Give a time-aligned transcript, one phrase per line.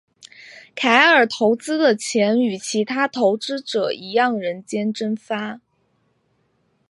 [0.73, 5.61] 凯尔投资的钱与其他投资者一样人间蒸发。